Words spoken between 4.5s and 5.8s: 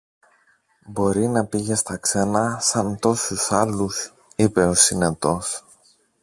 ο Συνετός.